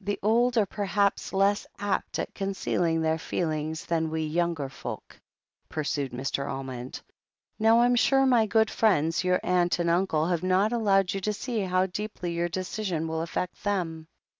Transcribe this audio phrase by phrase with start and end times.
[0.00, 5.20] "The old are perhaps less apt at concealing their feelings than we younger folk,"
[5.68, 6.50] pursued Mr.
[6.50, 7.00] Almond.
[7.60, 11.32] "Now, I'm sure my good friends, your aunt and uncle, have not allowed you to
[11.32, 14.08] see how deeply your decision will affect them."